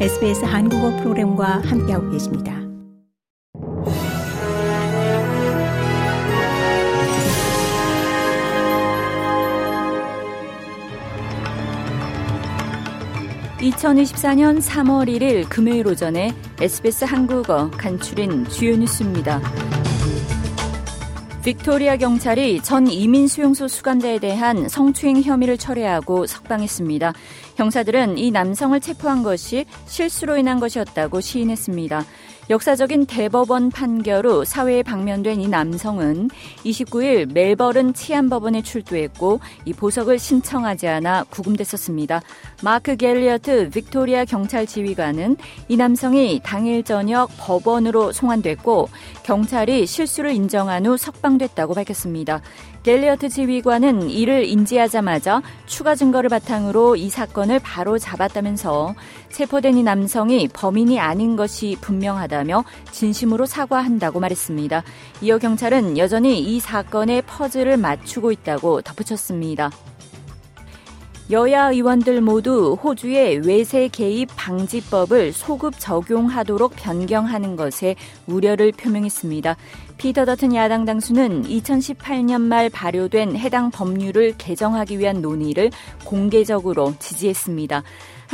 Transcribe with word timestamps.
SBS 0.00 0.44
한국어 0.44 0.90
프로그램과 0.96 1.62
함께하고 1.64 2.10
계십니다. 2.10 2.52
(2024년 13.60 14.60
3월 14.60 15.08
1일) 15.08 15.48
금요일 15.48 15.86
오전에 15.86 16.34
SBS 16.60 17.04
한국어 17.04 17.70
간추린 17.70 18.46
주요 18.48 18.76
뉴스입니다. 18.76 19.40
빅토리아 21.44 21.98
경찰이 21.98 22.62
전 22.62 22.86
이민 22.86 23.28
수용소 23.28 23.68
수감자에 23.68 24.18
대한 24.18 24.66
성추행 24.66 25.20
혐의를 25.20 25.58
철회하고 25.58 26.26
석방했습니다. 26.26 27.12
형사들은 27.56 28.16
이 28.16 28.30
남성을 28.30 28.80
체포한 28.80 29.22
것이 29.22 29.66
실수로 29.84 30.38
인한 30.38 30.58
것이었다고 30.58 31.20
시인했습니다. 31.20 32.06
역사적인 32.50 33.06
대법원 33.06 33.70
판결 33.70 34.26
후 34.26 34.44
사회에 34.44 34.82
방면된 34.82 35.40
이 35.40 35.48
남성은 35.48 36.28
29일 36.64 37.32
멜버른 37.32 37.94
치안법원에 37.94 38.60
출두했고 38.60 39.40
이 39.64 39.72
보석을 39.72 40.18
신청하지 40.18 40.88
않아 40.88 41.24
구금됐었습니다. 41.30 42.20
마크 42.62 42.96
갤리어트 42.96 43.70
빅토리아 43.70 44.26
경찰 44.26 44.66
지휘관은 44.66 45.36
이 45.68 45.76
남성이 45.76 46.40
당일 46.42 46.82
저녁 46.82 47.30
법원으로 47.38 48.12
송환됐고 48.12 48.90
경찰이 49.22 49.86
실수를 49.86 50.32
인정한 50.32 50.84
후 50.84 50.98
석방 50.98 51.33
됐다고 51.38 51.74
밝혔습니다. 51.74 52.40
갤리어트 52.82 53.28
지휘관은 53.28 54.10
이를 54.10 54.44
인지하자마자 54.44 55.42
추가 55.66 55.94
증거를 55.94 56.28
바탕으로 56.28 56.96
이 56.96 57.08
사건을 57.08 57.60
바로 57.60 57.98
잡았다면서 57.98 58.94
체포된 59.30 59.78
이 59.78 59.82
남성이 59.82 60.48
범인이 60.48 61.00
아닌 61.00 61.36
것이 61.36 61.76
분명하다며 61.80 62.64
진심으로 62.90 63.46
사과한다고 63.46 64.20
말했습니다. 64.20 64.82
이어 65.22 65.38
경찰은 65.38 65.98
여전히 65.98 66.40
이 66.40 66.60
사건의 66.60 67.22
퍼즐을 67.22 67.76
맞추고 67.76 68.32
있다고 68.32 68.82
덧붙였습니다. 68.82 69.70
여야 71.30 71.70
의원들 71.70 72.20
모두 72.20 72.74
호주의 72.74 73.38
외세 73.38 73.88
개입 73.88 74.28
방지법을 74.36 75.32
소급 75.32 75.72
적용하도록 75.78 76.74
변경하는 76.76 77.56
것에 77.56 77.96
우려를 78.26 78.72
표명했습니다. 78.72 79.56
피터 79.96 80.26
더튼 80.26 80.54
야당 80.54 80.84
당수는 80.84 81.44
2018년 81.44 82.42
말 82.42 82.68
발효된 82.68 83.36
해당 83.36 83.70
법률을 83.70 84.34
개정하기 84.36 84.98
위한 84.98 85.22
논의를 85.22 85.70
공개적으로 86.04 86.92
지지했습니다. 86.98 87.82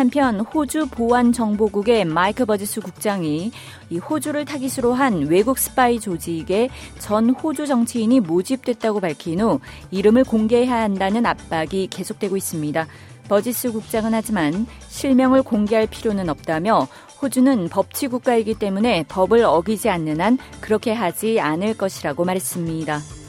한편 0.00 0.40
호주 0.40 0.86
보안정보국의 0.86 2.06
마이크 2.06 2.46
버지스 2.46 2.80
국장이 2.80 3.52
이 3.90 3.98
호주를 3.98 4.46
타깃으로 4.46 4.94
한 4.94 5.26
외국 5.26 5.58
스파이 5.58 6.00
조직에 6.00 6.70
전 6.98 7.28
호주 7.28 7.66
정치인이 7.66 8.20
모집됐다고 8.20 9.00
밝힌 9.00 9.42
후 9.42 9.60
이름을 9.90 10.24
공개해야 10.24 10.74
한다는 10.74 11.26
압박이 11.26 11.88
계속되고 11.88 12.34
있습니다. 12.38 12.86
버지스 13.28 13.72
국장은 13.72 14.14
하지만 14.14 14.66
실명을 14.88 15.42
공개할 15.42 15.86
필요는 15.86 16.30
없다며 16.30 16.88
호주는 17.20 17.68
법치 17.68 18.08
국가이기 18.08 18.54
때문에 18.54 19.04
법을 19.06 19.44
어기지 19.44 19.90
않는 19.90 20.22
한 20.22 20.38
그렇게 20.62 20.94
하지 20.94 21.40
않을 21.40 21.76
것이라고 21.76 22.24
말했습니다. 22.24 23.19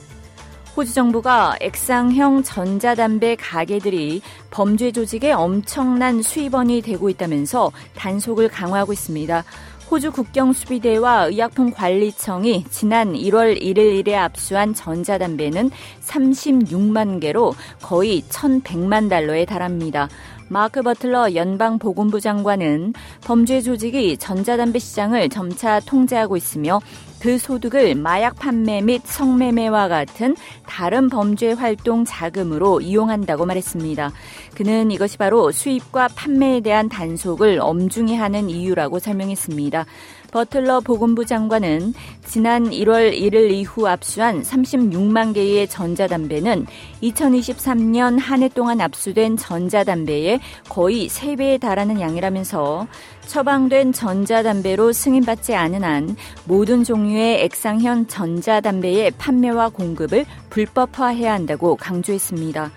호주 0.76 0.94
정부가 0.94 1.58
액상형 1.60 2.44
전자담배 2.44 3.36
가게들이 3.36 4.22
범죄 4.52 4.94
조직의 4.94 5.34
엄청난 5.34 6.22
수입원이 6.22 6.82
되고 6.82 7.10
있다면서 7.10 7.72
단속을 7.96 8.48
강화하고 8.48 8.94
있습니다. 8.94 9.44
호주 9.92 10.14
국경수비대와 10.14 11.26
의약품관리청이 11.26 12.68
지난 12.70 13.12
1월 13.12 13.62
1일 13.62 14.08
에 14.08 14.16
압수한 14.16 14.74
전자담배는 14.74 15.70
36만 16.06 17.20
개로 17.20 17.54
거의 17.82 18.22
1,100만 18.22 19.10
달러에 19.10 19.44
달합니다. 19.44 20.08
마크 20.48 20.82
버틀러 20.82 21.36
연방보건부 21.36 22.22
장관은 22.22 22.94
범죄 23.26 23.60
조직이 23.62 24.16
전자담배 24.16 24.80
시장을 24.80 25.28
점차 25.28 25.82
통제하고 25.82 26.38
있으며 26.38 26.80
그 27.22 27.38
소득을 27.38 27.94
마약 27.94 28.36
판매 28.38 28.82
및 28.82 29.04
성매매와 29.06 29.88
같은 29.90 30.36
다른 30.66 31.08
범죄 31.08 31.52
활동 31.52 32.04
자금으로 32.04 32.82
이용한다고 32.82 33.46
말했습니다. 33.46 34.12
그는 34.56 34.90
이것이 34.90 35.20
바로 35.20 35.52
수입과 35.52 36.10
판매에 36.16 36.62
대한 36.62 36.90
단속을 36.90 37.60
엄중히 37.62 38.16
하는 38.16 38.50
이유라고 38.50 38.98
설명했습니다. 38.98 39.86
버틀러 40.32 40.80
보건부 40.82 41.26
장관은 41.26 41.94
지난 42.26 42.70
1월 42.70 43.14
1일 43.14 43.52
이후 43.52 43.88
압수한 43.88 44.42
36만 44.42 45.34
개의 45.34 45.68
전자담배는 45.68 46.66
2023년 47.04 48.20
한 48.20 48.42
해 48.42 48.50
동안 48.50 48.82
압수된 48.82 49.38
전자담배의 49.38 50.40
거의 50.68 51.08
3배에 51.08 51.60
달하는 51.60 52.02
양이라면서 52.02 52.88
처방된 53.28 53.94
전자담배로 53.94 54.92
승인받지 54.94 55.54
않은 55.54 55.84
한 55.84 56.16
모든 56.46 56.84
종류의 56.84 57.44
액상형 57.44 58.08
전자담배의 58.08 59.12
판매와 59.20 59.70
공급을 59.70 60.26
불법화해야 60.50 61.34
한다고 61.34 61.76
강조했습니다. 61.76 62.72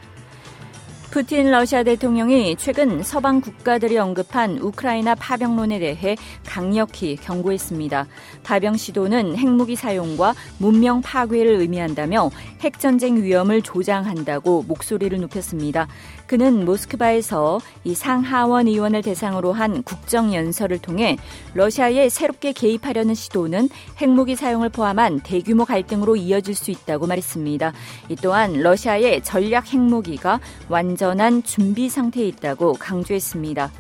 푸틴 1.15 1.49
러시아 1.49 1.85
대통령이 1.85 2.57
최근 2.57 3.01
서방 3.05 3.41
국가들이 3.41 3.97
언급한 3.99 4.59
우크라이나 4.59 5.15
파병론에 5.15 5.79
대해 5.79 6.17
강력히 6.45 7.15
경고했습니다. 7.15 8.09
파병 8.43 8.77
시도는 8.77 9.37
핵무기 9.37 9.77
사용과 9.77 10.35
문명 10.59 11.03
파괴를 11.03 11.53
의미한다며 11.61 12.31
핵전쟁 12.63 13.23
위험을 13.23 13.63
조장한다고 13.63 14.65
목소리를 14.67 15.21
높였습니다. 15.21 15.87
그는 16.27 16.65
모스크바에서 16.65 17.61
이 17.85 17.95
상하원 17.95 18.67
의원을 18.67 19.03
대상으로 19.03 19.53
한 19.53 19.85
국정연설을 19.85 20.79
통해 20.79 21.17
러시아에 21.53 22.09
새롭게 22.09 22.53
개입하려는 22.53 23.15
시도는 23.15 23.69
핵무기 23.99 24.35
사용을 24.35 24.69
포함한 24.69 25.21
대규모 25.21 25.65
갈등으로 25.65 26.17
이어질 26.17 26.57
수 26.57 26.73
있다고 26.73 27.07
말했습니다. 27.07 27.73
이 28.09 28.17
또한 28.17 28.55
러시아의 28.55 29.23
전략 29.23 29.73
핵무기가 29.73 30.41
완전 30.69 31.04
한 31.05 31.43
준비 31.43 31.89
상태에 31.89 32.27
있다고 32.27 32.75
강조했습니다. 32.75 33.71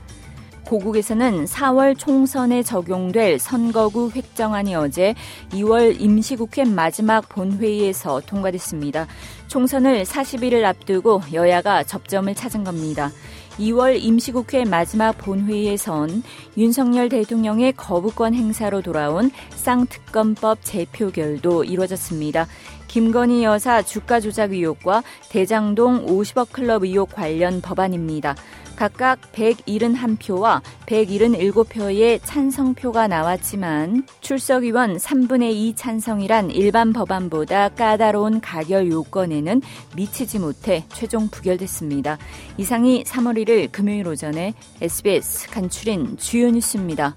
고국에서는 0.64 1.44
4월 1.44 1.96
총선에 1.96 2.62
적용될 2.62 3.38
선거구 3.38 4.10
획정안이 4.14 4.74
어제 4.74 5.14
2월 5.50 6.00
임시국회 6.00 6.64
마지막 6.64 7.28
본회의에서 7.28 8.22
통과됐습니다. 8.26 9.06
총선을 9.48 10.04
40일을 10.04 10.64
앞두고 10.64 11.22
여야가 11.32 11.84
접점을 11.84 12.34
찾은 12.34 12.64
겁니다. 12.64 13.10
2월 13.58 14.02
임시국회 14.02 14.64
마지막 14.64 15.16
본회의에선 15.18 16.22
윤석열 16.56 17.08
대통령의 17.08 17.74
거부권 17.74 18.34
행사로 18.34 18.82
돌아온 18.82 19.30
쌍특검법 19.54 20.58
재표결도 20.62 21.64
이루어졌습니다. 21.64 22.48
김건희 22.88 23.44
여사 23.44 23.82
주가 23.82 24.20
조작 24.20 24.52
의혹과 24.52 25.02
대장동 25.28 26.06
50억 26.06 26.52
클럽 26.52 26.84
의혹 26.84 27.10
관련 27.10 27.60
법안입니다. 27.60 28.34
각각 28.76 29.20
171표와 29.32 30.60
177표의 30.86 32.20
찬성표가 32.24 33.08
나왔지만 33.08 34.06
출석의원 34.20 34.96
3분의 34.96 35.52
2 35.52 35.74
찬성이란 35.76 36.50
일반 36.50 36.92
법안보다 36.92 37.70
까다로운 37.70 38.40
가결 38.40 38.90
요건에는 38.90 39.62
미치지 39.94 40.38
못해 40.38 40.84
최종 40.92 41.28
부결됐습니다. 41.28 42.18
이상이 42.58 43.04
3월 43.04 43.44
1일 43.44 43.70
금요일 43.70 44.08
오전에 44.08 44.54
SBS 44.80 45.50
간추린 45.50 46.16
주요 46.16 46.50
뉴스입니다. 46.50 47.16